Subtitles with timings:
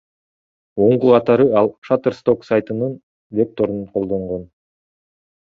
[0.85, 2.97] Уңгу катары ал Шаттерсток сайтынын
[3.41, 4.49] векторун колдонгон.